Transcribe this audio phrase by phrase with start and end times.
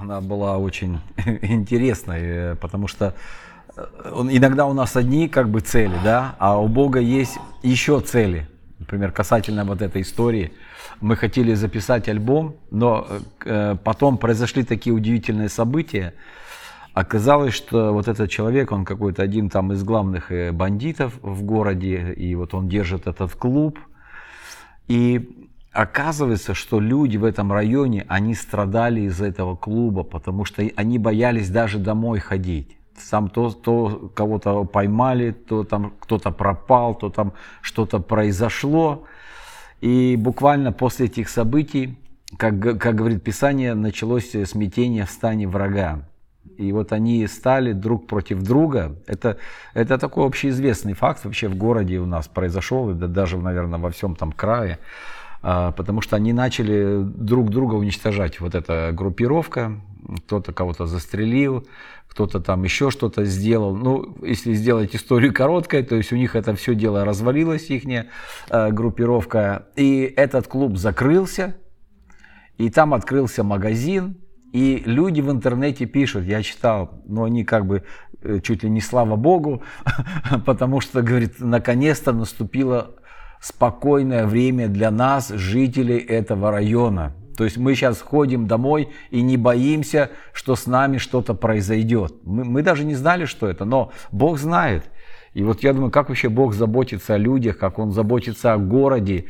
[0.00, 1.00] она была очень
[1.42, 3.14] интересной, э, потому что
[3.76, 3.82] э,
[4.30, 8.48] иногда у нас одни как бы цели, да, а у Бога есть еще цели.
[8.78, 10.52] Например, касательно вот этой истории.
[11.00, 13.06] Мы хотели записать альбом, но
[13.44, 16.14] э, потом произошли такие удивительные события.
[16.94, 22.34] Оказалось, что вот этот человек, он какой-то один там из главных бандитов в городе, и
[22.34, 23.78] вот он держит этот клуб.
[24.88, 25.47] И
[25.78, 31.50] оказывается, что люди в этом районе, они страдали из-за этого клуба, потому что они боялись
[31.50, 32.76] даже домой ходить.
[32.96, 39.04] Сам то, то кого-то поймали, то там кто-то пропал, то там что-то произошло.
[39.80, 41.96] И буквально после этих событий,
[42.36, 46.08] как, как говорит Писание, началось смятение в стане врага.
[46.56, 48.96] И вот они стали друг против друга.
[49.06, 49.36] Это,
[49.74, 54.16] это такой общеизвестный факт вообще в городе у нас произошел, да даже, наверное, во всем
[54.16, 54.80] там крае.
[55.42, 58.40] А, потому что они начали друг друга уничтожать.
[58.40, 59.80] Вот эта группировка,
[60.24, 61.66] кто-то кого-то застрелил,
[62.08, 63.76] кто-то там еще что-то сделал.
[63.76, 67.84] Ну, если сделать историю короткой, то есть у них это все дело развалилось, их
[68.50, 69.66] а, группировка.
[69.76, 71.56] И этот клуб закрылся,
[72.56, 74.16] и там открылся магазин,
[74.52, 77.84] и люди в интернете пишут, я читал, но они как бы
[78.22, 79.62] э, чуть ли не слава богу,
[80.46, 82.96] потому что, говорит, наконец-то наступило
[83.40, 87.14] спокойное время для нас, жителей этого района.
[87.36, 92.14] То есть мы сейчас ходим домой и не боимся, что с нами что-то произойдет.
[92.24, 94.90] Мы, мы даже не знали, что это, но Бог знает.
[95.34, 99.26] И вот я думаю, как вообще Бог заботится о людях, как Он заботится о городе.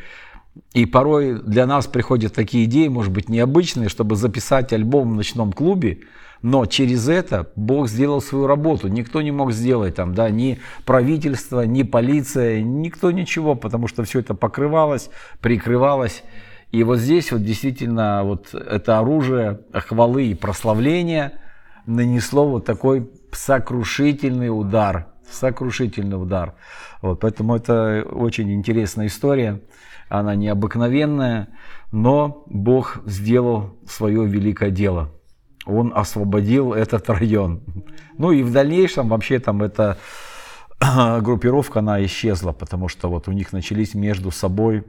[0.72, 5.52] И порой для нас приходят такие идеи, может быть, необычные, чтобы записать альбом в ночном
[5.52, 6.00] клубе,
[6.42, 8.88] но через это Бог сделал свою работу.
[8.88, 14.20] Никто не мог сделать там, да, ни правительство, ни полиция, никто ничего, потому что все
[14.20, 16.22] это покрывалось, прикрывалось.
[16.70, 21.40] И вот здесь вот действительно вот это оружие хвалы и прославления
[21.86, 26.54] нанесло вот такой сокрушительный удар, сокрушительный удар.
[27.00, 29.60] Вот, поэтому это очень интересная история,
[30.08, 31.48] она необыкновенная,
[31.90, 35.10] но Бог сделал свое великое дело–
[35.68, 37.60] он освободил этот район.
[38.16, 39.98] Ну и в дальнейшем вообще там эта
[41.20, 44.84] группировка, она исчезла, потому что вот у них начались между собой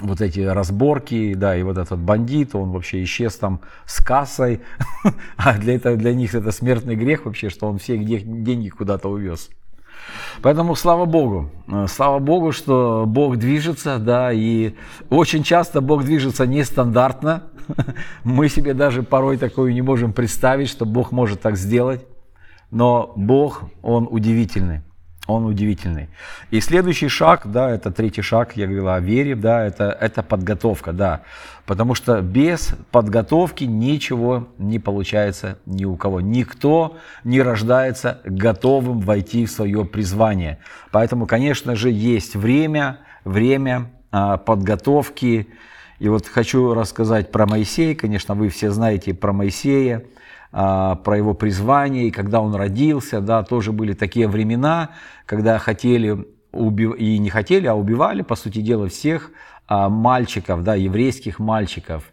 [0.00, 4.60] вот эти разборки, да, и вот этот бандит, он вообще исчез там с кассой,
[5.36, 9.50] а для, этого, для них это смертный грех вообще, что он все деньги куда-то увез.
[10.42, 14.74] Поэтому слава Богу, э, слава Богу, что Бог движется, да, и
[15.10, 17.44] очень часто Бог движется нестандартно.
[18.24, 22.04] Мы себе даже порой такое не можем представить, что Бог может так сделать.
[22.70, 24.82] Но Бог, Он удивительный.
[25.26, 26.10] Он удивительный.
[26.50, 30.92] И следующий шаг, да, это третий шаг, я говорил о вере, да, это, это подготовка,
[30.92, 31.22] да.
[31.64, 36.20] Потому что без подготовки ничего не получается ни у кого.
[36.20, 40.58] Никто не рождается готовым войти в свое призвание.
[40.90, 45.48] Поэтому, конечно же, есть время, время а, подготовки.
[45.98, 47.94] И вот хочу рассказать про Моисея.
[47.94, 50.04] Конечно, вы все знаете про Моисея.
[50.56, 54.90] А, про его призвание, и когда он родился, да, тоже были такие времена,
[55.26, 56.94] когда хотели убив...
[56.94, 59.32] и не хотели, а убивали, по сути дела, всех
[59.66, 62.04] а, мальчиков, да, еврейских мальчиков.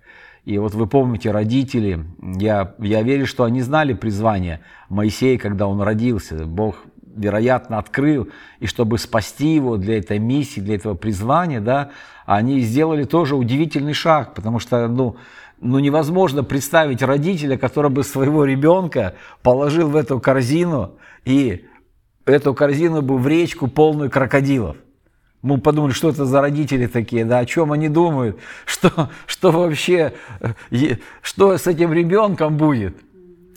[0.44, 2.03] И вот вы помните, родители,
[2.40, 6.46] я, я верю, что они знали призвание Моисея, когда он родился.
[6.47, 6.78] Бог,
[7.16, 8.29] вероятно, открыл,
[8.59, 11.91] и чтобы спасти его для этой миссии, для этого призвания, да,
[12.25, 15.17] они сделали тоже удивительный шаг, потому что, ну,
[15.59, 21.66] ну, невозможно представить родителя, который бы своего ребенка положил в эту корзину и
[22.25, 24.78] эту корзину бы в речку полную крокодилов.
[25.41, 30.13] Мы подумали, что это за родители такие, да, о чем они думают, что, что вообще,
[31.22, 32.97] что с этим ребенком будет.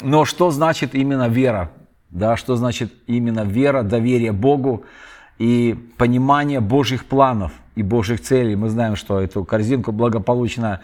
[0.02, 1.70] Но что значит именно вера,
[2.14, 4.84] да, что значит именно вера, доверие Богу
[5.38, 8.54] и понимание Божьих планов и Божьих целей.
[8.54, 10.80] Мы знаем, что эту корзинку благополучно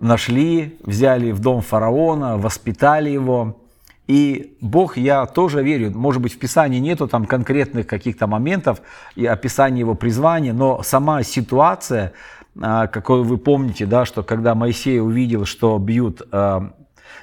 [0.00, 3.56] нашли, взяли в дом фараона, воспитали его.
[4.08, 8.82] И Бог, я тоже верю, может быть, в Писании нету там конкретных каких-то моментов
[9.14, 12.12] и описания его призвания, но сама ситуация,
[12.60, 16.72] а, какой вы помните, да, что когда Моисей увидел, что бьют, а,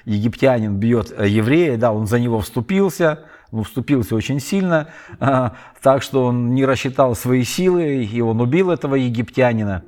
[0.06, 6.26] египтянин бьет еврея, да, он за него вступился, ну, вступился очень сильно, а, так что
[6.26, 9.84] он не рассчитал свои силы, и он убил этого египтянина.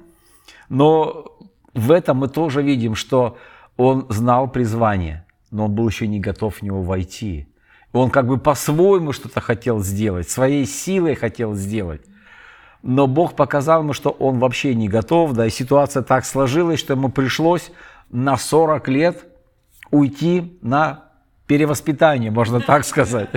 [0.70, 1.26] Но
[1.74, 3.38] в этом мы тоже видим, что
[3.78, 7.48] он знал призвание, но он был еще не готов в него войти.
[7.94, 12.02] Он как бы по-своему что-то хотел сделать, своей силой хотел сделать.
[12.84, 16.94] Но Бог показал ему, что он вообще не готов, да, и ситуация так сложилась, что
[16.94, 17.72] ему пришлось
[18.10, 19.26] на 40 лет
[19.92, 21.06] уйти на
[21.48, 23.30] перевоспитание, можно так сказать,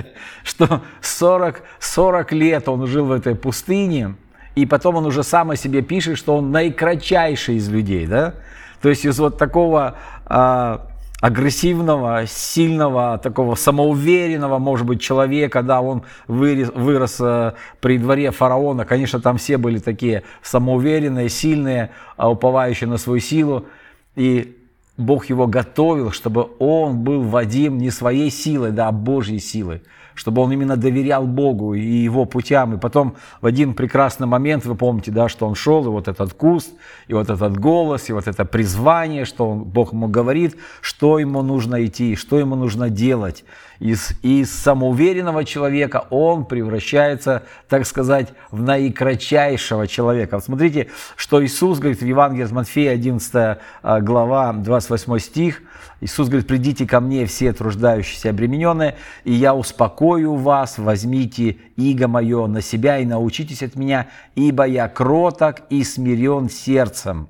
[0.43, 4.15] что 40, 40 лет он жил в этой пустыне,
[4.55, 8.35] и потом он уже сам о себе пишет, что он наикратчайший из людей, да?
[8.81, 9.95] То есть из вот такого
[10.25, 10.87] а,
[11.21, 18.85] агрессивного, сильного, такого самоуверенного, может быть, человека, да, он вырос, вырос э, при дворе фараона,
[18.85, 23.67] конечно, там все были такие самоуверенные, сильные, а уповающие на свою силу,
[24.15, 24.57] и
[25.01, 29.81] Бог его готовил, чтобы он был Вадим не своей силой, да, а Божьей силой
[30.15, 32.75] чтобы он именно доверял Богу и его путям.
[32.75, 36.33] И потом в один прекрасный момент, вы помните, да, что он шел, и вот этот
[36.33, 36.71] куст,
[37.07, 41.41] и вот этот голос, и вот это призвание, что он, Бог ему говорит, что ему
[41.41, 43.43] нужно идти, что ему нужно делать.
[43.79, 50.35] Из, из самоуверенного человека он превращается, так сказать, в наикратчайшего человека.
[50.35, 55.63] Вот смотрите, что Иисус говорит в Евангелии от Матфея, 11 а, глава, 28 стих.
[56.01, 62.47] Иисус говорит, придите ко мне все труждающиеся обремененные, и я успокою вас, возьмите иго мое
[62.47, 67.29] на себя и научитесь от меня, ибо я кроток и смирен сердцем.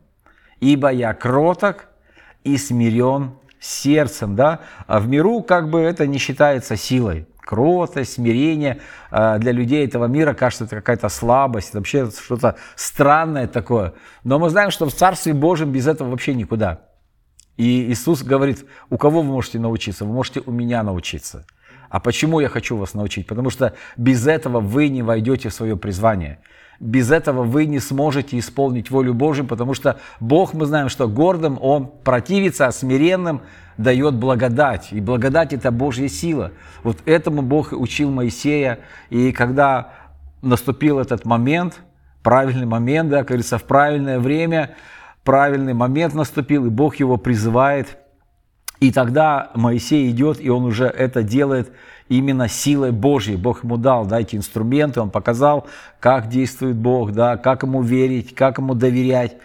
[0.62, 1.88] Ибо я кроток
[2.46, 7.28] и смирен сердцем, да, а в миру как бы это не считается силой.
[7.42, 8.80] Кротость, смирение
[9.10, 13.96] а, для людей этого мира кажется это какая-то слабость, вообще что-то странное такое.
[14.24, 16.91] Но мы знаем, что в Царстве Божьем без этого вообще никуда.
[17.62, 20.04] И Иисус говорит, у кого вы можете научиться?
[20.04, 21.46] Вы можете у меня научиться.
[21.92, 23.28] А почему я хочу вас научить?
[23.28, 26.40] Потому что без этого вы не войдете в свое призвание.
[26.80, 31.60] Без этого вы не сможете исполнить волю Божию, потому что Бог, мы знаем, что гордым
[31.62, 33.42] Он противится, а смиренным
[33.78, 34.88] дает благодать.
[34.92, 36.54] И благодать– это Божья сила.
[36.81, 38.80] Вот этому Бог учил Моисея.
[39.12, 39.94] И когда
[40.42, 41.80] наступил этот момент,
[42.24, 44.78] правильный момент, да, как говорится, в правильное время–
[45.24, 47.98] правильный момент наступил, и Бог его призывает.
[48.80, 51.72] И тогда Моисей идет, и он уже это делает
[52.10, 53.36] именно силой Божьей.
[53.36, 55.68] Бог ему дал да, эти инструменты, он показал,
[56.00, 59.38] как действует Бог, да, как ему верить, как ему доверять.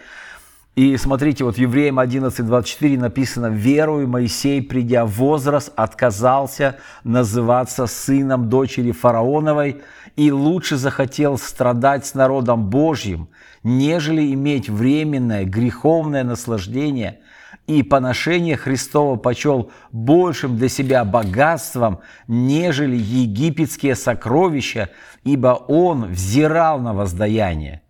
[0.75, 8.91] И смотрите, вот Евреям 11.24 написано, «Верую Моисей, придя в возраст, отказался называться сыном дочери
[8.91, 9.81] фараоновой
[10.17, 13.29] и лучше захотел страдать с народом Божьим,
[13.63, 17.19] нежели иметь временное греховное наслаждение
[17.67, 24.89] и поношение Христова почел большим для себя богатством, нежели египетские сокровища,
[25.23, 27.83] ибо он взирал на воздаяние».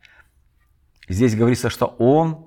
[1.07, 2.46] Здесь говорится, что он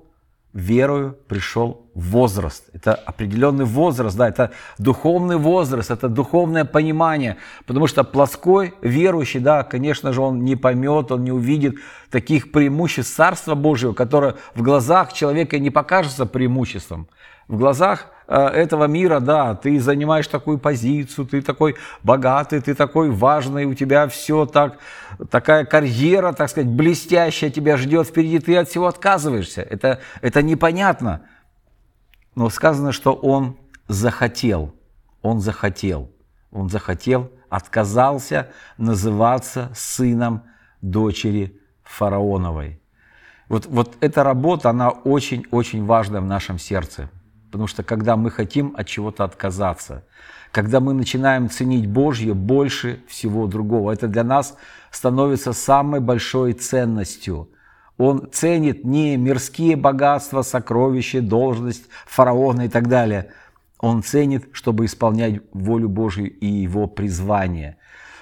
[0.53, 2.69] верою пришел возраст.
[2.73, 7.37] Это определенный возраст, да, это духовный возраст, это духовное понимание.
[7.65, 11.75] Потому что плоской верующий, да, конечно же, он не поймет, он не увидит
[12.09, 17.07] таких преимуществ Царства Божьего, которое в глазах человека не покажется преимуществом.
[17.47, 23.65] В глазах этого мира, да, ты занимаешь такую позицию, ты такой богатый, ты такой важный,
[23.65, 24.77] у тебя все так,
[25.29, 29.61] такая карьера, так сказать, блестящая тебя ждет впереди, ты от всего отказываешься.
[29.61, 31.23] Это, это непонятно.
[32.35, 33.57] Но сказано, что он
[33.89, 34.73] захотел,
[35.21, 36.09] он захотел,
[36.51, 40.43] он захотел, отказался называться сыном
[40.81, 42.81] дочери фараоновой.
[43.49, 47.09] Вот, вот эта работа, она очень-очень важна в нашем сердце.
[47.51, 50.05] Потому что когда мы хотим от чего-то отказаться,
[50.53, 54.55] когда мы начинаем ценить Божье больше всего другого, это для нас
[54.89, 57.49] становится самой большой ценностью.
[57.97, 63.31] Он ценит не мирские богатства, сокровища, должность фараона и так далее.
[63.79, 67.77] Он ценит, чтобы исполнять волю Божью и его призвание.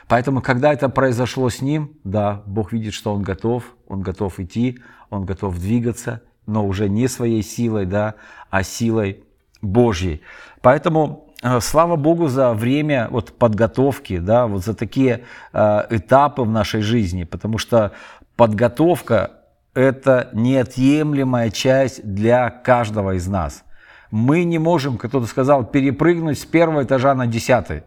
[0.07, 4.79] Поэтому, когда это произошло с ним, да, Бог видит, что он готов, он готов идти,
[5.11, 8.15] он готов двигаться, но уже не своей силой, да,
[8.49, 9.23] а силой
[9.61, 10.21] Божьей.
[10.61, 16.49] Поэтому э, слава Богу за время вот подготовки, да, вот за такие э, этапы в
[16.49, 17.91] нашей жизни, потому что
[18.35, 19.31] подготовка–
[19.73, 23.63] это неотъемлемая часть для каждого из нас.
[24.11, 27.83] Мы не можем, как кто-то сказал, перепрыгнуть с первого этажа на десятый.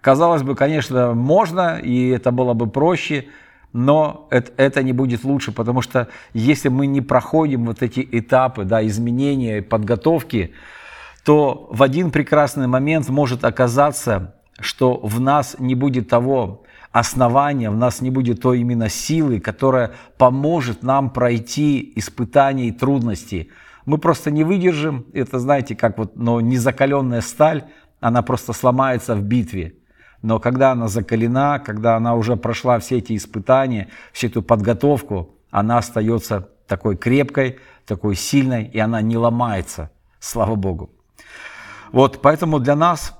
[0.00, 3.26] Казалось бы, конечно, можно, и это было бы проще–
[3.74, 8.64] но это, это не будет лучше, потому что если мы не проходим вот эти этапы
[8.64, 10.54] да, изменения, подготовки,
[11.24, 16.62] то в один прекрасный момент может оказаться, что в нас не будет того
[16.92, 23.48] основания, в нас не будет той именно силы, которая поможет нам пройти испытания и трудности.
[23.86, 27.64] Мы просто не выдержим, это знаете, как вот, но незакаленная сталь,
[27.98, 29.74] она просто сломается в битве.
[30.24, 35.76] Но когда она закалена, когда она уже прошла все эти испытания, всю эту подготовку, она
[35.76, 39.90] остается такой крепкой, такой сильной, и она не ломается.
[40.20, 40.88] Слава Богу.
[41.92, 43.12] Вот, поэтому для нас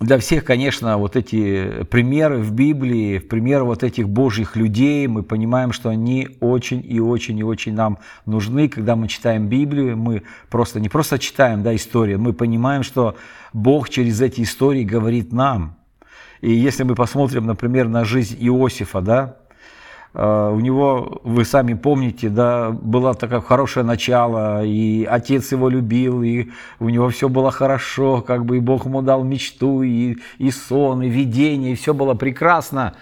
[0.00, 5.70] для всех, конечно, вот эти примеры в Библии, примеры вот этих Божьих людей, мы понимаем,
[5.70, 8.68] что они очень и очень и очень нам нужны.
[8.68, 13.16] Когда мы читаем Библию, мы просто не просто читаем да, историю, мы понимаем, что
[13.52, 15.77] Бог через эти истории говорит нам.
[16.40, 19.36] И если мы посмотрим, например, на жизнь Иосифа, да,
[20.14, 26.22] Э, у него, вы сами помните, да, было такое хорошее начало, и отец его любил,
[26.22, 26.48] и
[26.80, 31.02] у него все было хорошо, как бы и Бог ему дал мечту, и, и сон,
[31.02, 32.94] и видение, и все было прекрасно.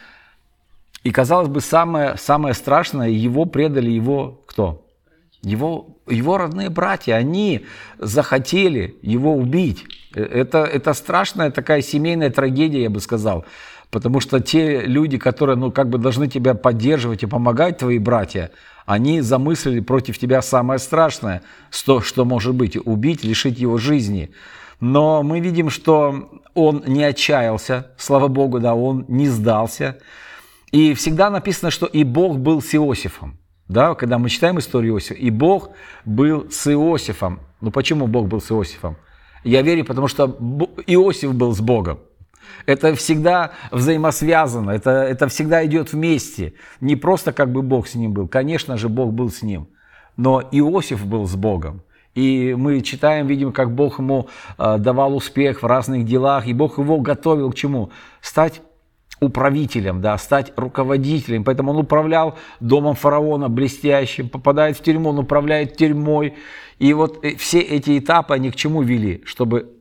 [1.05, 4.85] И, казалось бы, самое, самое страшное, его предали его кто?
[5.43, 7.65] Его, его родные братья, они
[7.99, 9.85] захотели его убить.
[10.17, 13.45] Э, это, это страшная такая семейная трагедия, я бы сказал.
[13.91, 18.51] Потому что те люди, которые, ну, как бы должны тебя поддерживать и помогать, твои братья,
[18.85, 24.33] они замыслили против тебя самое страшное, что, что может быть, убить, лишить его жизни.
[24.81, 29.99] Но мы видим, что он не отчаялся, слава Богу, да, он не сдался.
[30.73, 33.39] И всегда написано, что и Бог был с Иосифом.
[33.69, 35.71] Да, когда мы читаем историю Иосифа, и Бог
[36.05, 37.41] был с Иосифом.
[37.61, 38.97] Ну почему Бог был с Иосифом?
[39.47, 40.37] Я верю, потому что
[40.89, 42.01] Иосиф был с Богом.
[42.67, 46.55] Это всегда взаимосвязано, это, это всегда идет вместе.
[46.81, 49.69] Не просто как бы Бог с ним был, конечно же, Бог был с ним,
[50.17, 51.83] но Иосиф был с Богом.
[52.17, 56.79] И мы читаем, видим, как Бог ему э, давал успех в разных делах, и Бог
[56.79, 57.91] его готовил к чему?
[58.21, 58.63] Стать
[59.21, 61.45] управителем, да, стать руководителем.
[61.45, 66.35] Поэтому он управлял домом фараона блестящим, попадает в тюрьму, он управляет тюрьмой.
[66.79, 69.23] И вот э, все эти этапы, они к чему вели?
[69.25, 69.73] Чтобы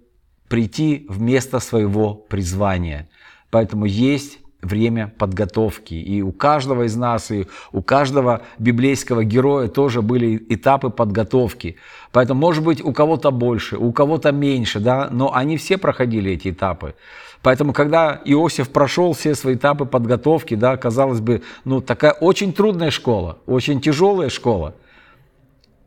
[0.47, 3.09] прийти в место своего призвания.
[3.49, 5.93] Поэтому есть время подготовки.
[5.93, 11.77] И у каждого из нас, и у каждого библейского героя тоже были этапы подготовки.
[12.11, 16.49] Поэтому, может быть, у кого-то больше, у кого-то меньше, да, но они все проходили эти
[16.49, 16.95] этапы.
[17.45, 22.89] Поэтому, когда Иосиф прошел все свои этапы подготовки, да, казалось бы, ну, такая очень трудная
[22.89, 24.73] школа, очень тяжелая школа,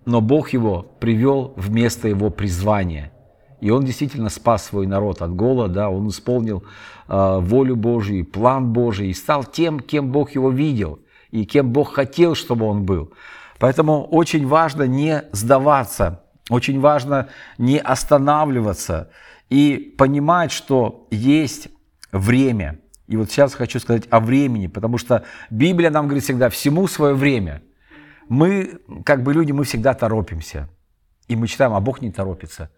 [0.05, 3.11] но Бог его привел в место его призвания–
[3.61, 6.63] и он действительно спас свой народ от голода, он исполнил
[7.09, 11.01] э, волю Божию, план Божий, и стал тем, кем Бог его видел,
[11.33, 13.13] и кем Бог хотел, чтобы он был.
[13.59, 17.27] Поэтому очень важно не сдаваться, очень важно
[17.59, 19.11] не останавливаться
[19.49, 21.69] и понимать, что есть
[22.13, 22.79] время.
[23.07, 27.15] И вот сейчас хочу сказать о времени, потому что Библия нам говорит всегда, всему свое
[27.15, 27.63] время.
[28.29, 30.69] Мы, как бы люди, мы всегда торопимся.
[31.27, 32.71] И мы читаем, а Бог не торопится.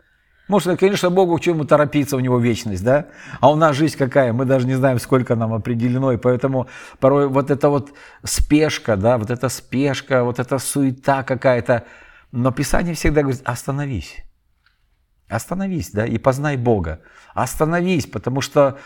[0.48, 3.06] Может, конечно, Богу к чему торопиться, у него вечность, да?
[3.38, 4.32] А у нас жизнь какая?
[4.32, 6.66] Мы даже не знаем, сколько нам определено, и поэтому
[6.98, 7.92] порой вот эта вот
[8.24, 11.84] спешка, да, вот эта спешка, вот эта суета какая-то.
[12.32, 14.16] Но Писание всегда говорит, остановись.
[15.30, 17.00] Остановись, да, и познай Бога.
[17.34, 18.78] Остановись, потому что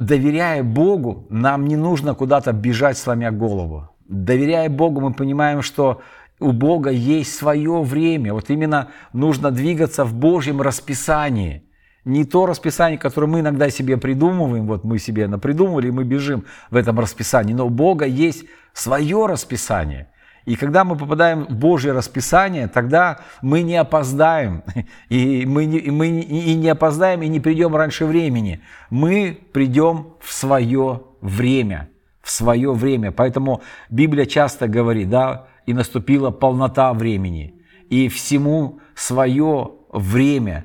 [0.00, 3.88] доверяя Богу, нам не нужно куда-то бежать, сломя голову.
[4.08, 6.02] Доверяя Богу, мы понимаем, что
[6.40, 8.34] у Бога есть свое время.
[8.34, 11.62] Вот именно нужно двигаться в Божьем расписании.
[12.04, 16.46] Не то расписание, которое мы иногда себе придумываем, вот мы себе напридумывали, и мы бежим
[16.70, 20.08] в этом расписании, но у Бога есть свое расписание.
[20.50, 24.64] И когда мы попадаем в Божье расписание, тогда мы не опоздаем.
[25.08, 28.60] И мы не, и мы и не опоздаем, и не придем раньше времени.
[28.90, 31.88] Мы придем в свое время.
[32.20, 33.12] В свое время.
[33.12, 37.54] Поэтому Библия часто говорит, да, и наступила полнота времени,
[37.88, 40.64] и всему свое время.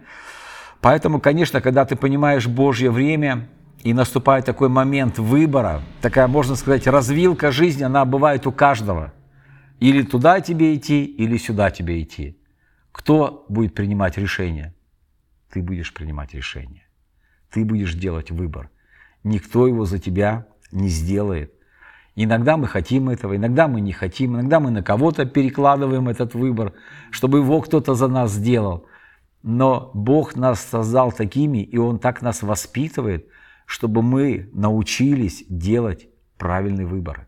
[0.81, 3.47] Поэтому, конечно, когда ты понимаешь Божье время,
[3.83, 9.13] и наступает такой момент выбора, такая, можно сказать, развилка жизни, она бывает у каждого.
[9.79, 12.37] Или туда тебе идти, или сюда тебе идти.
[12.91, 14.73] Кто будет принимать решение?
[15.51, 16.87] Ты будешь принимать решение.
[17.51, 18.69] Ты будешь делать выбор.
[19.23, 21.53] Никто его за тебя не сделает.
[22.15, 26.73] Иногда мы хотим этого, иногда мы не хотим, иногда мы на кого-то перекладываем этот выбор,
[27.11, 28.85] чтобы его кто-то за нас сделал.
[29.43, 33.27] Но Бог нас создал такими, и Он так нас воспитывает,
[33.65, 37.27] чтобы мы научились делать правильный выбор.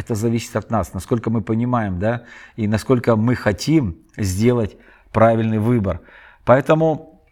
[0.00, 2.22] Это зависит от нас, насколько мы понимаем, да,
[2.56, 4.78] и насколько мы хотим сделать
[5.12, 6.00] правильный выбор.
[6.46, 7.22] Поэтому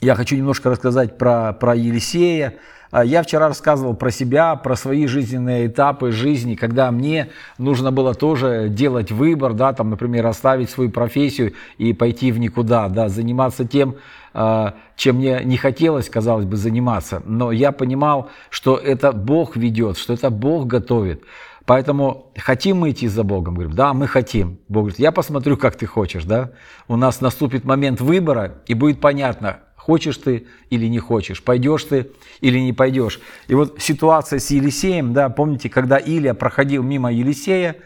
[0.00, 2.54] я хочу немножко рассказать про, про Елисея,
[2.90, 8.14] а, я вчера рассказывал про себя, про свои жизненные этапы жизни, когда мне нужно было
[8.14, 13.66] тоже делать выбор, да, там, например, оставить свою профессию и пойти в никуда, да, заниматься
[13.66, 13.96] тем,
[14.32, 17.22] а, чем мне не хотелось, казалось бы, заниматься.
[17.26, 21.24] Но я понимал, что это Бог ведет, что это Бог готовит.
[21.68, 23.52] Поэтому хотим мы идти за Богом?
[23.52, 24.58] Говорим, да, мы хотим.
[24.68, 26.52] Бог говорит, я посмотрю, как ты хочешь, да.
[26.88, 32.10] У нас наступит момент выбора, и будет понятно, Хочешь ты или не хочешь, пойдешь ты
[32.40, 33.20] или не пойдешь.
[33.48, 37.76] И вот ситуация с Елисеем, да, помните, когда Илия проходил мимо Елисея,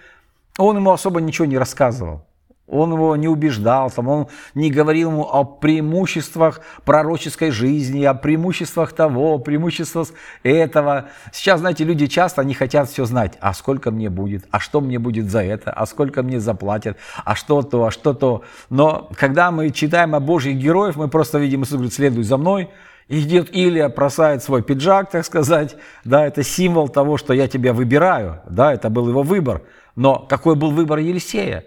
[0.58, 2.24] он ему особо ничего не рассказывал.
[2.68, 8.92] Он его не убеждал, там, он не говорил ему о преимуществах пророческой жизни, о преимуществах
[8.92, 10.08] того, преимуществах
[10.44, 11.08] этого.
[11.32, 13.36] Сейчас, знаете, люди часто, они хотят все знать.
[13.40, 14.46] А сколько мне будет?
[14.52, 15.72] А что мне будет за это?
[15.72, 16.96] А сколько мне заплатят?
[17.24, 17.86] А что то?
[17.86, 18.42] А что то?
[18.70, 22.70] Но когда мы читаем о Божьих героев, мы просто видим, Иисус говорит, следуй за мной,
[23.08, 25.76] идет Илия, бросает свой пиджак, так сказать.
[26.04, 28.40] Да, это символ того, что я тебя выбираю.
[28.48, 29.62] Да, это был его выбор.
[29.96, 31.64] Но какой был выбор Елисея?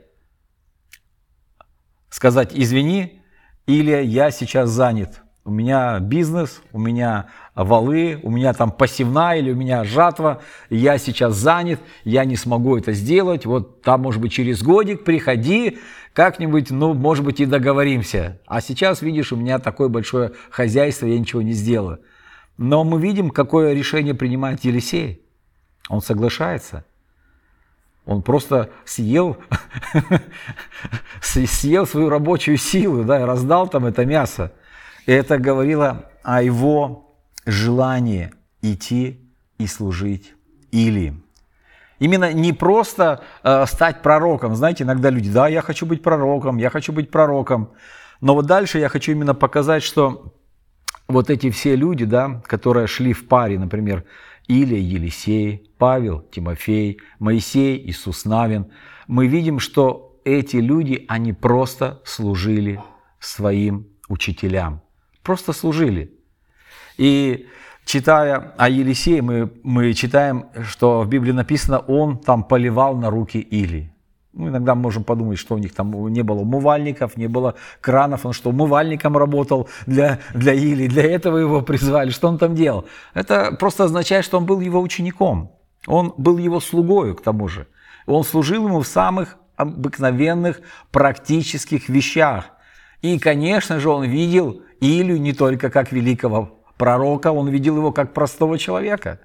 [2.16, 3.22] Сказать «извини»
[3.68, 5.22] или «я сейчас занят».
[5.44, 10.98] У меня бизнес, у меня валы, у меня там посевная или у меня жатва, я
[10.98, 15.78] сейчас занят, я не смогу это сделать, вот там, может быть, через годик приходи,
[16.14, 18.40] как-нибудь, ну, может быть, и договоримся.
[18.48, 22.00] А сейчас, видишь, у меня такое большое хозяйство, я ничего не сделаю.
[22.58, 25.22] Но мы видим, какое решение принимает Елисей.
[25.90, 26.86] Он соглашается–
[28.06, 29.38] он просто съел,
[31.22, 34.52] съел свою рабочую силу, да, и раздал там это мясо.
[35.06, 38.32] И это говорило о его желании
[38.62, 39.20] идти
[39.58, 40.34] и служить
[40.72, 41.14] или
[42.00, 44.56] Именно не просто э, стать пророком.
[44.56, 47.72] Знаете, иногда люди, да, я хочу быть пророком, я хочу быть пророком.
[48.20, 50.34] Но вот дальше я хочу именно показать, что
[51.08, 54.04] вот эти все люди, да, которые шли в паре, например,
[54.48, 58.68] Илия, Елисей, Павел, Тимофей, Моисей, Иисус Навин,
[59.08, 62.82] мы видим, что эти люди, они просто служили
[63.20, 64.82] своим учителям.
[65.24, 66.14] Просто служили.
[66.98, 67.48] И
[67.86, 73.40] читая о Елисее, мы, мы читаем, что в Библии написано, он там поливал на руки
[73.40, 73.95] Илии.
[74.36, 78.26] Ну, иногда мы можем подумать, что у них там не было умывальников, не было кранов,
[78.26, 82.86] он что, умывальником работал для, для Или, для этого его призвали, что он там делал?
[83.14, 85.54] Это просто означает, что он был его учеником,
[85.88, 87.68] он был его слугою к тому же.
[88.08, 90.60] Он служил ему в самых обыкновенных
[90.92, 92.46] практических вещах.
[93.02, 98.14] И, конечно же, он видел Илью не только как великого пророка, он видел его как
[98.14, 99.22] простого человека.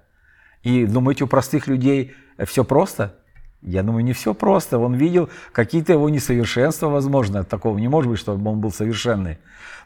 [0.63, 3.17] И думаете, у простых людей все просто?
[3.63, 4.79] Я думаю, не все просто.
[4.79, 7.45] Он видел какие-то его несовершенства, возможно.
[7.45, 9.39] Такого не может быть, чтобы он был совершенный.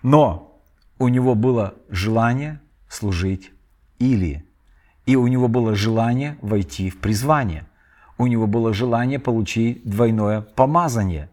[0.03, 0.61] Но
[0.99, 3.51] у него было желание служить
[3.99, 4.45] или.
[5.07, 7.67] И у него было желание войти в призвание.
[8.17, 11.31] У него было желание получить двойное помазание.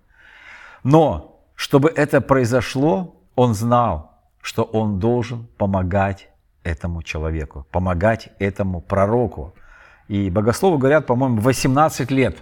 [0.83, 6.29] Но чтобы это произошло, он знал, что он должен помогать
[6.63, 9.53] этому человеку, помогать этому пророку.
[10.11, 12.37] И богословы говорят, по-моему, 18 лет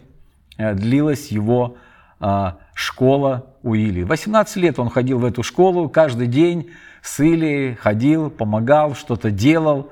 [0.57, 1.77] э, длилась его
[2.19, 4.01] а, школа у Илии.
[4.01, 6.71] 18 лет он ходил в эту школу, каждый день
[7.03, 9.91] с Илией ходил, помогал, что-то делал.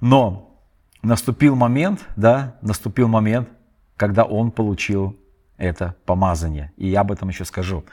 [0.00, 0.56] Но
[1.02, 3.48] наступил момент, да, наступил момент,
[3.96, 5.18] когда он получил
[5.56, 6.70] это помазание.
[6.76, 7.84] И я об этом еще скажу.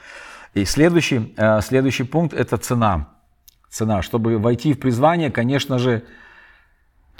[0.54, 3.08] И следующий, э, следующий пункт– это цена.
[3.70, 4.02] Цена.
[4.02, 6.04] Чтобы войти в призвание, конечно же,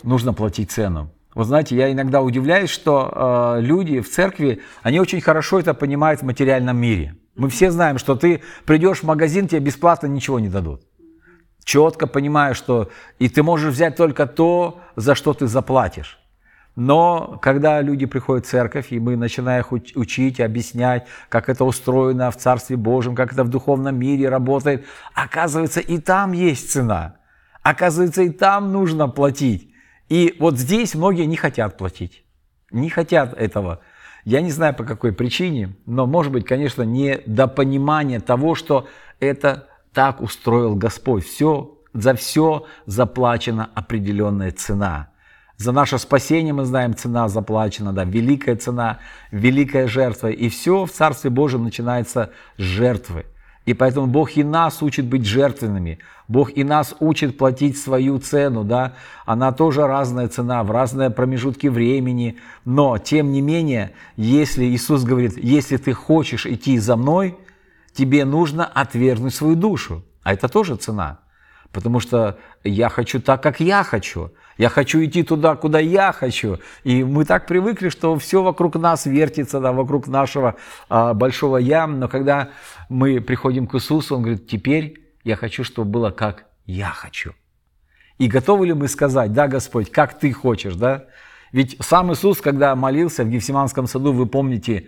[0.05, 1.11] нужно платить цену.
[1.35, 6.21] Вот знаете, я иногда удивляюсь, что э, люди в церкви, они очень хорошо это понимают
[6.21, 7.17] в материальном мире.
[7.35, 10.83] Мы все знаем, что ты придешь в магазин, тебе бесплатно ничего не дадут.
[11.65, 16.21] Четко понимаю, что и ты можешь взять только то, за что ты заплатишь.
[16.77, 22.31] Но когда люди приходят в церковь, и мы начинаем их учить, объяснять, как это устроено
[22.31, 27.17] в Царстве Божьем, как это в духовном мире работает, оказывается, и там есть цена.
[27.63, 29.74] Оказывается, и там нужно платить.
[30.09, 32.25] И вот здесь многие не хотят платить,
[32.71, 33.81] не хотят этого.
[34.25, 38.89] Я не знаю по какой причине, но может быть, конечно, не до понимания того, что
[39.21, 41.25] это так устроил Господь.
[41.25, 45.11] Все, за все заплачена определенная цена.
[45.57, 48.99] За наше спасение мы знаем, цена заплачена, да, великая цена,
[49.31, 50.29] великая жертва.
[50.29, 53.27] И все в Царстве Божьем начинается с жертвы.
[53.67, 55.99] И поэтому Бог и нас учит быть жертвенными.
[56.29, 58.95] Бог и нас учит платить свою цену, да.
[59.25, 62.37] Она тоже разная цена, в разные промежутки времени.
[62.65, 67.39] Но, тем не менее, если Иисус говорит, если ты хочешь идти за мной,
[67.95, 70.05] тебе нужно отвергнуть свою душу.
[70.23, 71.21] А это тоже цена.
[71.75, 74.31] Потому что я хочу так, как я хочу.
[74.59, 76.59] Я хочу идти туда, куда я хочу.
[76.85, 80.55] И мы так привыкли, что все вокруг нас вертится, да, вокруг нашего
[80.89, 81.89] а, большого я.
[81.89, 82.51] Но когда
[82.89, 87.33] мы приходим к Иисусу, Он говорит, теперь я хочу, чтобы было как я хочу.
[88.19, 91.07] И готовы ли мы сказать, да, Господь, как Ты хочешь, да?
[91.51, 94.87] Ведь сам Иисус, когда молился в Гефсиманском саду, вы помните,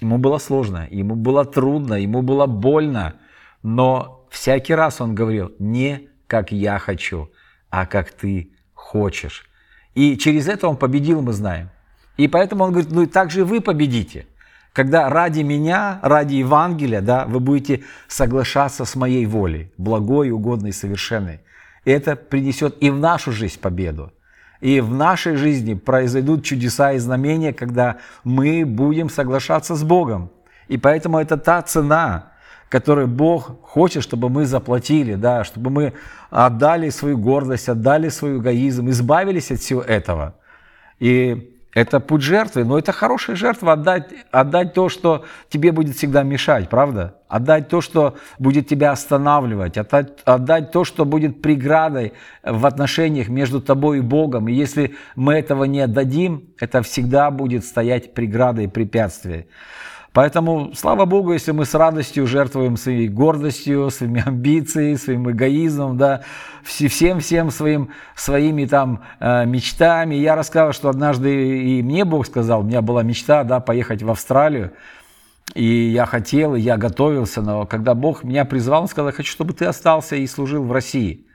[0.00, 3.14] ему было сложно, ему было трудно, ему было больно,
[3.62, 7.30] но всякий раз он говорил, не как я хочу,
[7.70, 9.48] а как ты хочешь.
[9.94, 11.70] И через это он победил, мы знаем.
[12.16, 14.26] И поэтому он говорит, ну и так же вы победите.
[14.72, 21.40] Когда ради меня, ради Евангелия, да, вы будете соглашаться с моей волей, благой, угодной, совершенной.
[21.84, 24.12] И это принесет и в нашу жизнь победу.
[24.60, 30.30] И в нашей жизни произойдут чудеса и знамения, когда мы будем соглашаться с Богом.
[30.68, 32.32] И поэтому это та цена,
[32.68, 35.92] которую Бог хочет, чтобы мы заплатили, да, чтобы мы
[36.30, 40.34] отдали свою гордость, отдали свой эгоизм, избавились от всего этого.
[40.98, 46.22] И это путь жертвы, но это хорошая жертва отдать, отдать то, что тебе будет всегда
[46.22, 47.16] мешать, правда?
[47.28, 52.12] Отдать то, что будет тебя останавливать, отдать, отдать то, что будет преградой
[52.44, 54.46] в отношениях между тобой и Богом.
[54.48, 59.46] И если мы этого не отдадим, это всегда будет стоять преградой, препятствием.
[60.14, 66.22] Поэтому, слава Богу, если мы с радостью жертвуем своей гордостью, своими амбициями, своим эгоизмом, да,
[66.62, 70.14] всем-всем своим, своими там э, мечтами.
[70.14, 74.10] Я рассказал, что однажды и мне Бог сказал, у меня была мечта, да, поехать в
[74.10, 74.70] Австралию.
[75.56, 79.52] И я хотел, и я готовился, но когда Бог меня призвал, Он сказал, хочу, чтобы
[79.52, 81.26] ты остался и служил в России.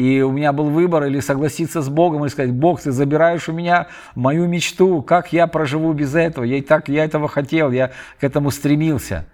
[0.00, 3.52] И у меня был выбор или согласиться с Богом, или сказать, Бог, ты забираешь у
[3.52, 6.42] меня мою мечту, как я проживу без этого?
[6.44, 9.26] Я и так, я этого хотел, я к этому стремился.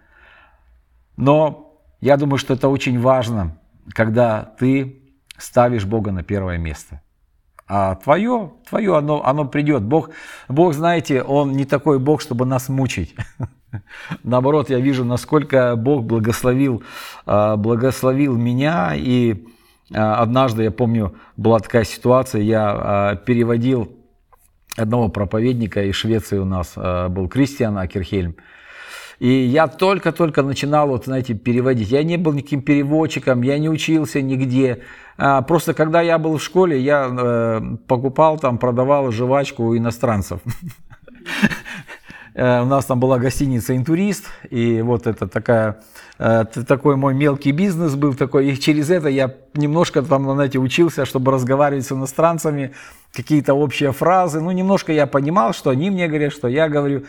[1.17, 5.05] Но я думаю, что это очень важно, когда ты
[5.39, 7.01] ставишь Бога на первое место.
[7.69, 9.85] А твое, твое, оно, оно придет.
[9.85, 10.11] Бог,
[10.49, 13.15] Бог, знаете, Он не такой Бог, чтобы нас мучить.
[14.25, 16.83] Наоборот, я вижу, насколько Бог благословил,
[17.25, 19.47] а, благословил меня и
[19.92, 23.92] однажды, я помню, была такая ситуация, я а, переводил
[24.77, 28.37] одного проповедника из Швеции у нас, а, был Кристиан Акерхельм,
[29.18, 31.90] и я только-только начинал, вот, знаете, переводить.
[31.90, 34.83] Я не был никаким переводчиком, я не учился нигде.
[35.16, 40.40] Просто когда я был в школе, я э, покупал там, продавал жвачку у иностранцев.
[42.37, 45.81] Э, у нас там была гостиница «Интурист», и вот это такая,
[46.18, 51.07] э, такой мой мелкий бизнес был такой, и через это я немножко там, знаете, учился,
[51.07, 52.72] чтобы разговаривать с иностранцами,
[53.14, 57.05] какие-то общие фразы, ну, немножко я понимал, что они мне говорят, что я говорю,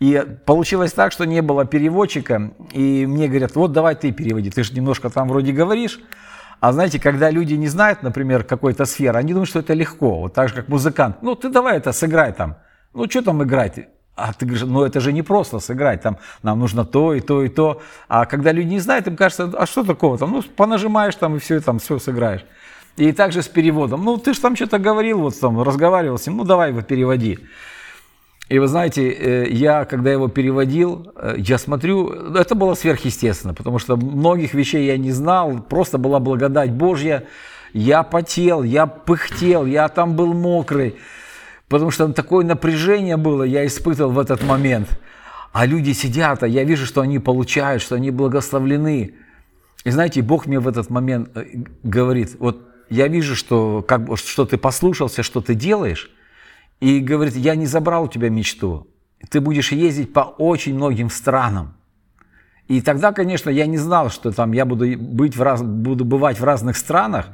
[0.00, 4.64] и получилось так, что не было переводчика, и мне говорят, вот давай ты переводи, ты
[4.64, 6.00] же немножко там вроде говоришь,
[6.58, 10.34] а знаете, когда люди не знают, например, какой-то сферы, они думают, что это легко, вот
[10.34, 12.56] так же, как музыкант, ну, ты давай это сыграй там,
[12.94, 13.78] ну, что там играть?
[14.22, 17.42] А ты говоришь, ну это же не просто сыграть, там нам нужно то и то
[17.42, 17.82] и то.
[18.06, 20.30] А когда люди не знают, им кажется, а что такого там?
[20.30, 22.44] Ну, понажимаешь там и все, там все сыграешь.
[22.96, 24.04] И также с переводом.
[24.04, 27.40] Ну, ты же там что-то говорил, вот там разговаривал с ним, ну давай его переводи.
[28.48, 33.80] И вы знаете, э, я, когда его переводил, э, я смотрю, это было сверхъестественно, потому
[33.80, 37.24] что многих вещей я не знал, просто была благодать Божья.
[37.72, 40.94] Я потел, я пыхтел, я там был мокрый
[41.72, 45.00] потому что такое напряжение было, я испытывал в этот момент.
[45.52, 49.14] А люди сидят, а я вижу, что они получают, что они благословлены.
[49.84, 51.46] И знаете, Бог мне в этот момент э,
[51.82, 56.10] говорит, вот я вижу, что, как, что ты послушался, что ты делаешь,
[56.80, 58.86] и говорит, я не забрал у тебя мечту,
[59.30, 61.74] ты будешь ездить по очень многим странам.
[62.68, 66.38] И тогда, конечно, я не знал, что там я буду, быть в раз, буду бывать
[66.38, 67.30] в разных странах,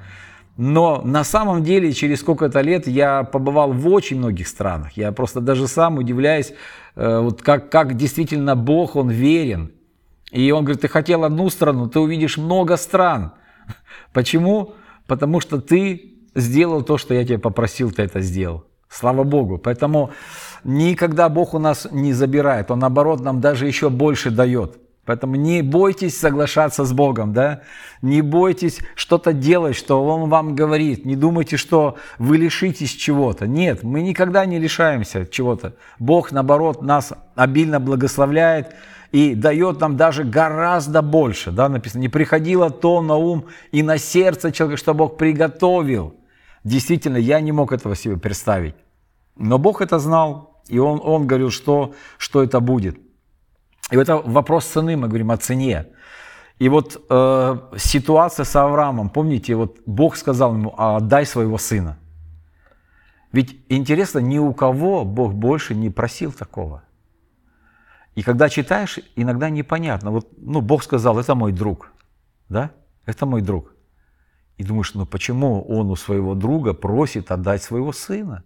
[0.59, 4.97] но на самом деле через сколько-то лет я побывал в очень многих странах.
[4.97, 6.53] Я просто даже сам удивляюсь,
[6.97, 9.71] э, вот как, как действительно Бог, Он верен.
[10.33, 13.35] И Он говорит, ты хотел одну страну, ты увидишь много стран.
[14.13, 14.75] Почему?
[15.07, 18.65] Потому что ты сделал то, что я тебя попросил, ты это сделал.
[18.89, 19.59] Слава Богу.
[19.59, 20.11] Поэтому
[20.65, 22.73] никогда Бог у нас не забирает.
[22.73, 24.77] Он, наоборот, нам даже еще больше дает.
[25.09, 27.63] Поэтому не бойтесь соглашаться с Богом, да?
[28.03, 31.07] Не бойтесь что-то делать, что Он вам говорит.
[31.07, 33.47] Не думайте, что вы лишитесь чего-то.
[33.47, 35.77] Нет, мы никогда не лишаемся чего-то.
[35.99, 38.77] Бог, наоборот, нас обильно благословляет
[39.11, 41.53] и дает нам даже гораздо больше.
[41.53, 41.71] Да?
[41.71, 46.17] Написано, не приходило то на ум и на сердце человека, что Бог приготовил.
[46.65, 48.75] Действительно, я не мог этого себе представить.
[49.37, 53.08] Но Бог это знал, и Он, он говорил, что, что это будет.
[53.91, 55.87] И это вопрос цены, мы говорим о цене.
[56.59, 61.99] И вот э, ситуация с Авраамом, помните, вот Бог сказал ему, отдай своего сына.
[63.33, 66.83] Ведь интересно, ни у кого Бог больше не просил такого.
[68.15, 70.11] И когда читаешь, иногда непонятно.
[70.11, 71.93] Вот, ну, Бог сказал, это мой друг,
[72.49, 72.73] да?
[73.07, 73.75] Это мой друг.
[74.57, 78.43] И думаешь, ну почему он у своего друга просит отдать своего сына?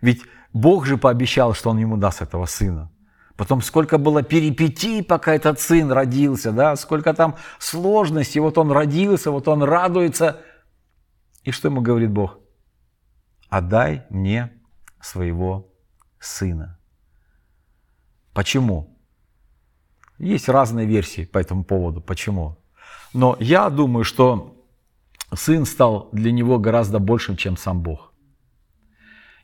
[0.00, 2.90] Ведь Бог же пообещал, что он ему даст этого сына.
[3.36, 8.40] Потом сколько было перипетий, пока этот сын родился, да, сколько там сложностей.
[8.40, 10.40] Вот он родился, вот он радуется.
[11.44, 12.38] И что ему говорит Бог?
[13.48, 14.52] Отдай мне
[15.00, 15.70] своего
[16.18, 16.78] сына.
[18.32, 18.98] Почему?
[20.18, 22.56] Есть разные версии по этому поводу, почему.
[23.12, 24.64] Но я думаю, что
[25.34, 28.12] сын стал для него гораздо большим, чем сам Бог.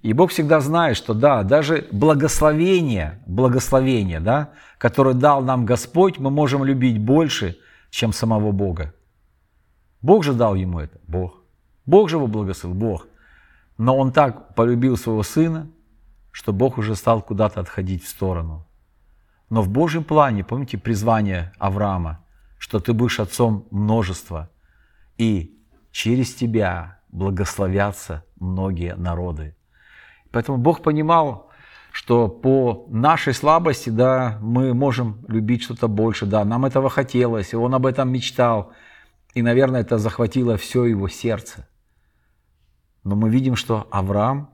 [0.02, 6.30] И Бог всегда знает, что да, даже благословение, благословение, да, которое дал нам Господь, мы
[6.30, 7.56] можем любить больше,
[7.90, 8.94] чем самого Бога.
[10.00, 11.44] Бог же дал ему это, Бог.
[11.86, 13.06] Бог же его благословил, Бог.
[13.78, 15.70] Но он так полюбил своего сына,
[16.32, 18.66] что Бог уже стал куда-то отходить в сторону.
[19.50, 22.24] Но в Божьем плане, помните призвание Авраама,
[22.58, 24.50] что ты будешь отцом множества,
[25.16, 25.62] и
[25.92, 29.54] через тебя благословятся многие народы.
[30.32, 31.50] Поэтому Бог понимал,
[31.92, 37.56] что по нашей слабости, да, мы можем любить что-то больше, да, нам этого хотелось, и
[37.56, 38.72] Он об этом мечтал,
[39.34, 41.68] и, наверное, это захватило все его сердце.
[43.04, 44.50] Но мы видим, что Авраам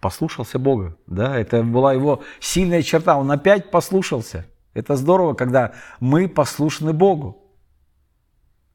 [0.00, 4.46] послушался Бога, да, это была его сильная черта, он опять послушался.
[4.74, 7.42] Это здорово, когда мы послушны Богу.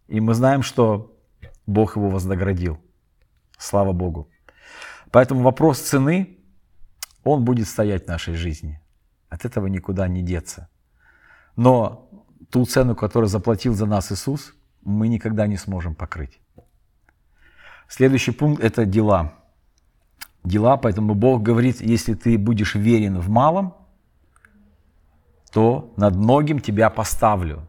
[0.08, 1.18] И мы знаем, что
[1.66, 2.80] Бог его вознаградил.
[3.58, 4.30] Слава Богу.
[5.12, 6.38] Поэтому вопрос цены,
[7.24, 8.82] он будет стоять в нашей жизни.
[9.30, 10.70] От этого никуда не деться.
[11.56, 12.10] Но
[12.50, 16.40] ту цену, которую заплатил за нас Иисус, мы никогда не сможем покрыть.
[17.90, 19.34] Следующий пункт– это дела.
[20.44, 23.76] Дела, поэтому Бог говорит, если ты будешь верен в малом,
[25.52, 27.68] то над многим тебя поставлю.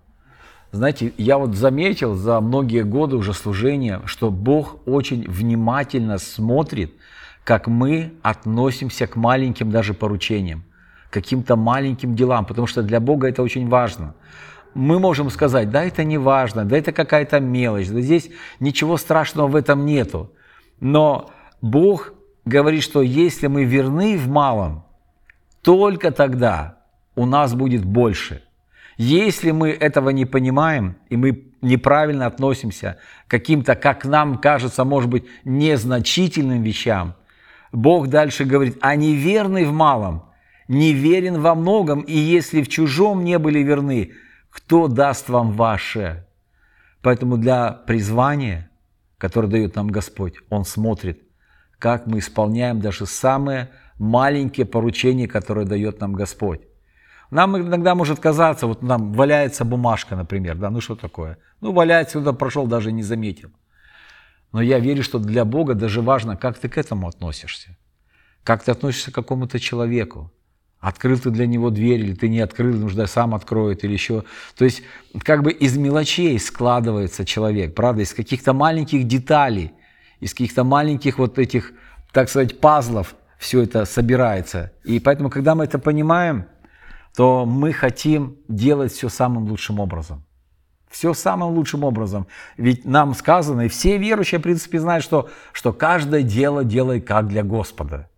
[0.71, 6.93] Знаете, я вот заметил за многие годы уже служения, что Бог очень внимательно смотрит–
[7.49, 10.65] как мы относимся к маленьким даже поручениям,
[11.09, 14.15] каким-то маленьким делам, потому что для Бога это очень важно.
[14.75, 18.29] Мы можем сказать, да, это не важно, да, это какая-то мелочь, да, здесь
[18.61, 20.31] ничего страшного в этом нету.
[20.81, 21.31] Но
[21.63, 22.13] Бог
[22.45, 24.85] говорит, что если мы верны в малом,
[25.63, 26.81] только тогда
[27.17, 28.43] у нас будет больше.
[28.99, 35.09] Если мы этого не понимаем, и мы неправильно относимся к каким-то, как нам кажется, может
[35.09, 37.15] быть, незначительным вещам,
[37.73, 40.31] Бог дальше говорит, а неверный в малом,
[40.69, 44.13] неверен во многом, и если в чужом не были верны,
[44.51, 46.27] кто даст вам ваше?
[47.03, 48.71] Поэтому для призвания,
[49.19, 51.23] которое дает нам Господь, Он смотрит,
[51.79, 56.61] как мы исполняем даже самые маленькие поручения, которые дает нам Господь.
[57.31, 61.39] Нам иногда может казаться, вот нам валяется бумажка, например, да, ну что такое?
[61.61, 63.51] Ну, валяется, сюда прошел, даже не заметил.
[64.53, 67.77] Но я верю, что для Бога даже важно, как ты к этому относишься.
[68.45, 70.33] Как ты относишься к какому-то человеку.
[70.81, 74.25] Открыл ты для него дверь, или ты не открыл, нужно сам откроет, или еще.
[74.57, 74.83] То есть
[75.25, 79.73] как бы из мелочей складывается человек, правда, из каких-то маленьких деталей,
[80.21, 81.73] из каких-то маленьких вот этих,
[82.13, 84.73] так сказать, пазлов все это собирается.
[84.85, 86.47] И поэтому, когда мы это понимаем,
[87.17, 90.25] то мы хотим делать все самым лучшим образом.
[90.91, 92.27] Все самым лучшим образом.
[92.57, 97.29] Ведь нам сказано, и все верующие, в принципе, знают, что, что каждое дело делай как
[97.29, 98.09] для Господа.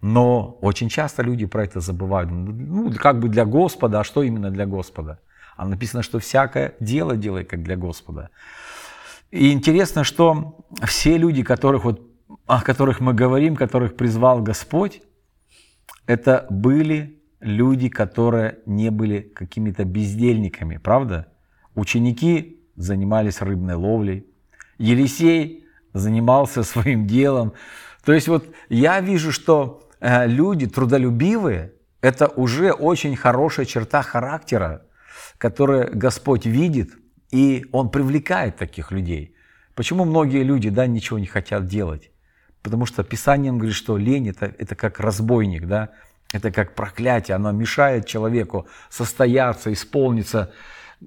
[0.00, 2.30] Но очень часто люди про это забывают.
[2.30, 5.20] Ну, как бы для Господа, а что именно для Господа?
[5.56, 8.28] А написано, что всякое дело делай как для Господа.
[9.30, 12.02] И интересно, что все люди, которых вот,
[12.46, 15.00] о которых мы говорим, которых призвал Господь,
[16.06, 21.28] это были люди, которые не были какими-то бездельниками, правда?
[21.74, 24.26] Ученики занимались рыбной ловлей.
[24.78, 27.52] Елисей занимался своим делом.
[28.04, 34.82] То есть вот я вижу, что э, люди трудолюбивые– это уже очень хорошая черта характера,
[35.38, 36.90] которую Господь видит,
[37.30, 39.34] и Он привлекает таких людей.
[39.74, 42.10] Почему многие люди да, ничего не хотят делать?
[42.62, 45.90] Потому что Писание говорит, что лень это,– это как разбойник, да?
[46.34, 50.52] это как проклятие, оно мешает человеку состояться, исполниться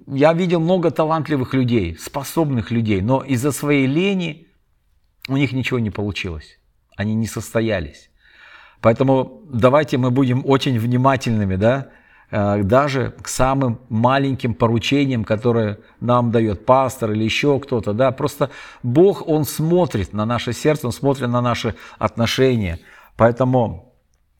[0.08, 4.48] я видел много талантливых людей, способных людей, но из-за своей лени
[5.28, 6.60] у них ничего не получилось.
[6.96, 8.10] Они не состоялись.
[8.82, 11.90] Поэтому давайте мы будем очень внимательными, да,
[12.32, 18.50] э, даже к самым маленьким поручениям, которые нам дает пастор или еще кто-то, да, просто
[18.84, 22.80] Бог, Он смотрит на наше сердце, Он смотрит на наши отношения,
[23.16, 23.87] поэтому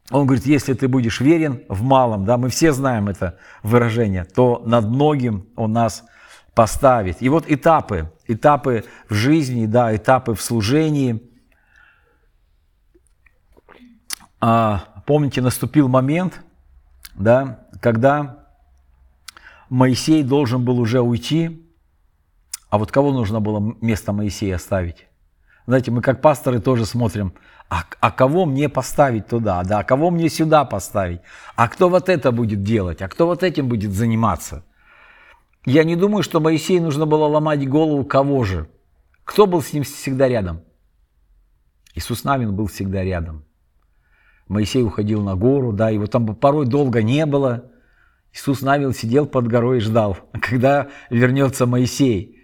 [0.10, 4.62] он говорит, если ты будешь верен в малом, да, мы все знаем это выражение, то
[4.66, 6.06] над многим он нас
[6.54, 7.22] поставит.
[7.22, 11.22] И вот этапы, этапы в жизни, да, этапы в служении.
[14.40, 16.42] А, помните, наступил момент,
[17.16, 18.46] да, когда
[19.70, 21.68] Моисей должен был уже уйти,
[22.70, 25.08] а вот кого нужно было место Моисея оставить?
[25.66, 27.34] Знаете, мы как пасторы тоже смотрим,
[27.70, 31.22] а, а кого мне поставить туда, да, а кого мне сюда поставить,
[31.56, 34.64] а кто вот это будет делать, а кто вот этим будет заниматься.
[35.66, 38.70] Я не думаю, что Моисею нужно было ломать голову кого же.
[39.26, 40.62] Кто был с ним всегда рядом?
[41.94, 43.44] Иисус Навин был всегда рядом.
[44.48, 47.70] Моисей уходил на гору, да, его там порой долго не было.
[48.32, 52.40] Иисус Навин сидел под горой и ждал, когда вернется Моисей.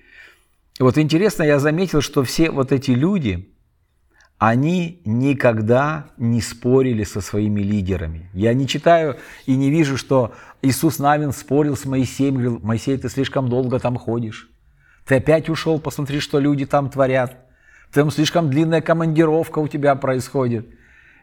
[0.80, 3.53] Вот интересно, я заметил, что все вот эти люди,
[4.46, 8.30] они никогда не спорили со своими лидерами.
[8.34, 13.08] Я не читаю и не вижу, что Иисус Навин спорил с Моисеем, говорил, Моисей, ты
[13.08, 14.50] слишком долго там ходишь.
[15.06, 17.38] Ты опять ушел, посмотри, что люди там творят.
[17.94, 20.68] Там слишком длинная командировка у тебя происходит.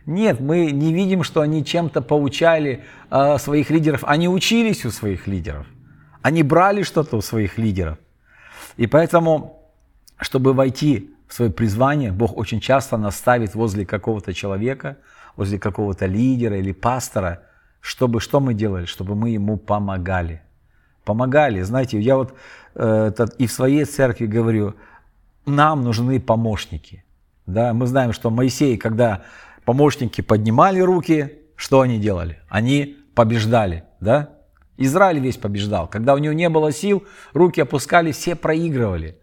[0.06, 4.02] Нет, мы не видим, что они чем-то поучали э, своих лидеров.
[4.04, 5.66] Они учились у своих лидеров.
[6.22, 7.98] Они брали что-то у своих лидеров.
[8.78, 9.62] И поэтому,
[10.22, 14.96] чтобы войти свое призвание Бог очень часто нас ставит возле какого-то человека,
[15.36, 17.42] возле какого-то лидера или пастора,
[17.80, 18.84] чтобы что мы делали?
[18.84, 20.42] Чтобы мы ему помогали.
[21.04, 21.62] Помогали.
[21.62, 22.34] Знаете, я вот
[22.74, 24.74] э, и в своей церкви говорю,
[25.46, 27.04] нам нужны помощники.
[27.46, 27.72] Да?
[27.72, 29.22] Мы знаем, что Моисей, когда
[29.64, 32.40] помощники поднимали руки, что они делали?
[32.48, 33.84] Они побеждали.
[34.00, 34.30] Да?
[34.76, 35.88] Израиль весь побеждал.
[35.88, 39.18] Когда у него не было сил, руки опускали, все проигрывали.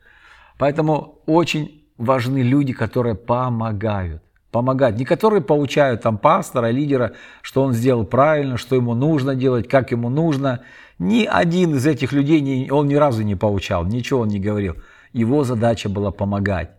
[0.57, 4.21] Поэтому очень важны люди, которые помогают.
[4.51, 4.97] Помогать.
[4.97, 9.91] Не которые получают там пастора, лидера, что он сделал правильно, что ему нужно делать, как
[9.91, 10.61] ему нужно.
[10.99, 14.77] Ни один из этих людей, он ни разу не поучал, ничего он не говорил.
[15.13, 16.71] Его задача была помогать.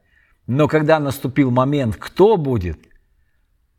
[0.46, 2.78] Но когда наступил момент, кто будет,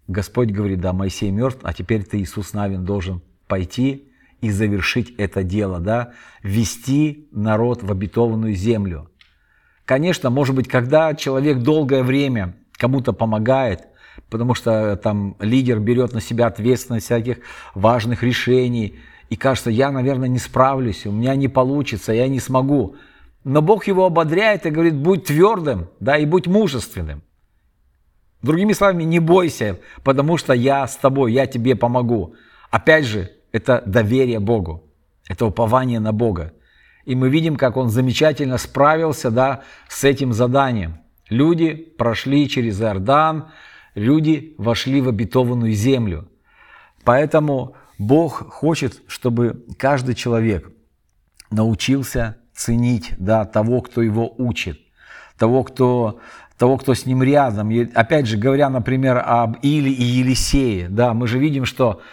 [0.07, 5.43] Господь говорит, да, Моисей мертв, а теперь ты, Иисус Навин, должен пойти и завершить это
[5.43, 9.09] дело, да, ввести народ в обетованную землю.
[9.89, 13.87] Конечно, может быть, когда человек долгое время кому-то помогает,
[14.29, 17.39] потому что там лидер берет на себя ответственность всяких
[17.73, 18.99] важных решений,
[19.31, 22.97] и кажется, я, наверное, не справлюсь, у меня не получится, я не смогу.
[23.43, 27.23] Но Бог его ободряет и говорит, будь твердым, да, и будь мужественным.
[28.43, 32.35] Другими словами, не бойся, потому что я с тобой, я тебе помогу.
[32.69, 34.83] Опять же, это доверие Богу,
[35.27, 36.53] это упование на Бога.
[37.09, 40.99] И мы видим, как он замечательно справился да, с этим заданием.
[41.27, 43.47] Люди прошли через Иордан,
[43.95, 46.29] люди вошли в обетованную землю.
[47.03, 50.71] Поэтому Бог хочет, чтобы каждый человек
[51.49, 54.79] научился ценить да, того, кто его учит,
[55.35, 56.19] того, кто,
[56.59, 57.71] того, кто с ним рядом.
[57.71, 62.03] И опять же, говоря, например, об Иле и Елисее, да, мы же видим, что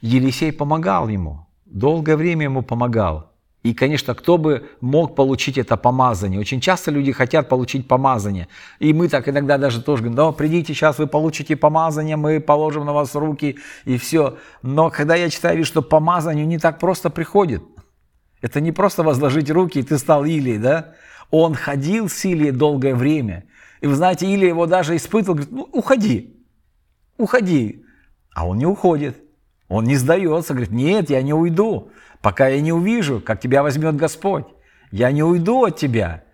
[0.00, 3.35] Елисей помогал ему, долгое время ему помогал.
[3.66, 6.38] И, конечно, кто бы мог получить это помазание?
[6.38, 8.46] Очень часто люди хотят получить помазание.
[8.78, 12.84] И мы так иногда даже тоже говорим, да, придите, сейчас вы получите помазание, мы положим
[12.84, 14.36] на вас руки и все.
[14.62, 17.60] Но когда я читаю, вижу, что помазание не так просто приходит.
[18.40, 20.94] Это не просто возложить руки, и ты стал Илией, да?
[21.32, 23.46] Он ходил с Илией долгое время.
[23.80, 26.36] И вы знаете, Илия его даже испытывал, говорит, ну, уходи,
[27.18, 27.84] уходи.
[28.32, 29.25] А он не уходит.
[29.68, 31.90] Он не сдается, говорит, нет, я не уйду
[32.26, 34.46] пока я не увижу, как тебя возьмет Господь.
[34.90, 36.24] Я не уйду от тебя.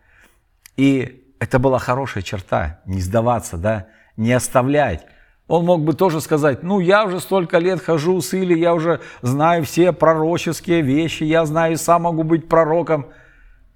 [0.79, 5.05] И это была хорошая черта, не сдаваться, да, не оставлять.
[5.49, 9.01] Он мог бы тоже сказать, ну я уже столько лет хожу с Или, я уже
[9.21, 13.09] знаю все пророческие вещи, я знаю, сам могу быть пророком.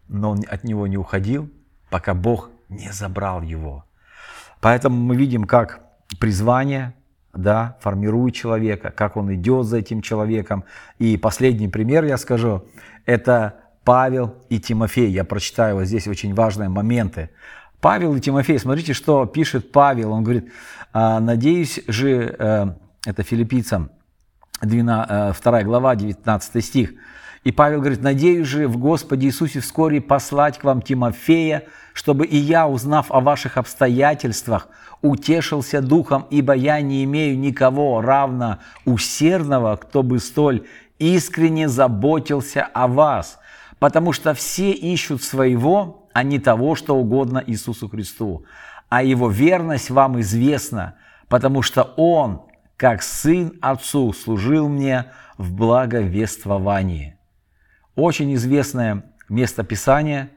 [0.09, 1.51] Но он от него не уходил,
[1.91, 3.85] пока Бог не забрал его.
[4.63, 5.83] Поэтому мы видим, как
[6.19, 6.95] призвание
[7.37, 10.65] да, формирует человека, как он идет за этим человеком.
[10.99, 12.65] И последний пример я скажу,
[13.05, 15.11] это Павел и Тимофей.
[15.11, 17.31] Я прочитаю вот здесь очень важные моменты.
[17.81, 20.13] Павел и Тимофей, смотрите, что пишет Павел.
[20.13, 20.51] Он говорит,
[20.93, 22.67] «А, надеюсь же, э,
[23.05, 23.91] это филиппийцам,
[24.63, 26.95] 2 э, глава, 19 стих.
[27.45, 31.63] И Павел говорит, надеюсь же в Господе Иисусе вскоре послать к вам Тимофея,
[31.93, 34.69] чтобы и я, узнав о ваших обстоятельствах,
[35.07, 40.67] утешился духом, ибо я не имею никого равно усердного, кто бы столь
[40.99, 43.39] искренне заботился о вас,
[43.79, 48.45] потому что все ищут своего, а не того, что угодно Иисусу Христу.
[48.89, 50.95] А его верность вам известна,
[51.29, 52.43] потому что он,
[52.77, 57.17] как сын отцу, служил мне в благовествовании.
[57.95, 60.31] Очень известное место Писания,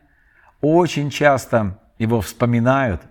[0.62, 3.02] очень часто его вспоминают–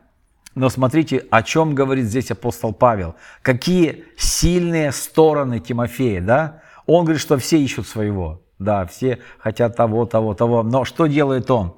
[0.55, 3.15] но смотрите, о чем говорит здесь апостол Павел.
[3.43, 6.63] Какие сильные стороны Тимофея, да?
[6.87, 8.43] Он говорит, что все ищут своего.
[8.59, 10.63] Да, все хотят того, того, того.
[10.63, 11.77] Но что делает он?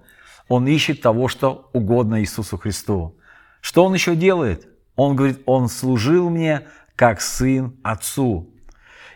[0.49, 3.17] Он ищет того, что угодно Иисусу Христу.
[3.61, 4.67] Что он еще делает?
[4.97, 6.63] Он говорит, он служил мне
[6.97, 8.51] как сын отцу.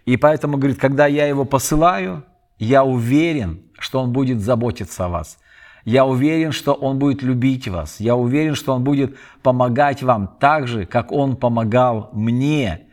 [0.04, 2.24] И поэтому, говорит, когда я его посылаю,
[2.58, 5.38] я уверен, что он будет заботиться о вас.
[5.84, 8.00] Я уверен, что Он будет любить вас.
[8.00, 12.88] Я уверен, что Он будет помогать вам так же, как Он помогал мне.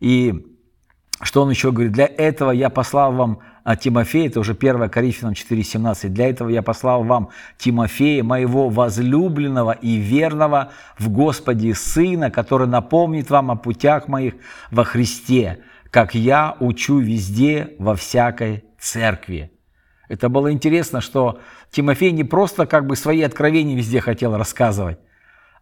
[0.00, 0.46] И
[1.22, 1.92] что Он еще говорит?
[1.92, 6.08] Для этого я послал вам а, Тимофея, это уже 1 Коринфянам 4,17.
[6.08, 7.28] Для этого я послал вам
[7.58, 14.34] Тимофея, моего возлюбленного и верного в Господе Сына, который напомнит вам о путях моих
[14.70, 15.60] во Христе,
[15.90, 19.52] как я учу везде, во всякой церкви.
[20.10, 21.38] Это было интересно, что
[21.70, 24.98] Тимофей не просто как бы свои откровения везде хотел рассказывать.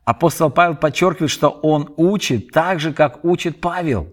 [0.06, 4.08] Апостол Павел подчеркивает, что он учит так же, как учит Павел.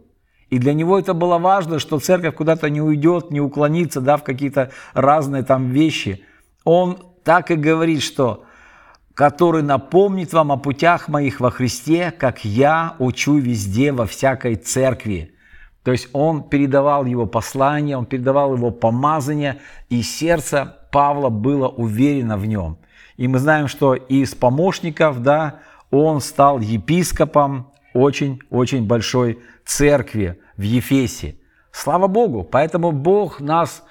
[0.50, 4.26] И для него это было важно, что церковь куда-то не уйдет, не уклонится да, в
[4.26, 6.26] какие-то разные там вещи.
[6.66, 8.44] Он так и говорит, что
[9.14, 15.35] который напомнит вам о путях моих во Христе, как я учу везде во всякой церкви.
[15.86, 22.38] То есть он передавал его послание, он передавал его помазание, и сердце Павла было уверено
[22.38, 22.80] в нем.
[23.18, 25.60] И мы знаем, что из помощников, да,
[25.92, 31.36] он стал епископом очень-очень большой церкви в Ефесе.
[31.72, 32.44] Слава Богу!
[32.44, 33.84] Поэтому Бог нас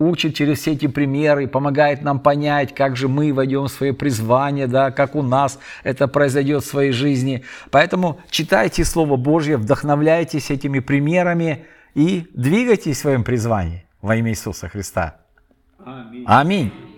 [0.00, 4.66] учит через все эти примеры, помогает нам понять, как же мы войдем в свое призвание,
[4.66, 7.44] да, как у нас это произойдет в своей жизни.
[7.70, 14.68] Поэтому читайте Слово Божье, вдохновляйтесь этими примерами и двигайтесь в своем призвании во имя Иисуса
[14.68, 15.18] Христа.
[15.84, 16.24] Аминь.
[16.26, 16.89] Аминь.